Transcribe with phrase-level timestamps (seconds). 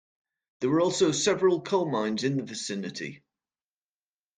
[0.61, 3.21] There were also several coal-mines in the vicinity.